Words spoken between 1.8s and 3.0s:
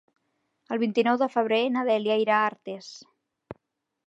Dèlia irà a Artés.